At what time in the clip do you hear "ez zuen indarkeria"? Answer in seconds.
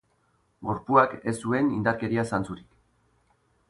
1.33-2.29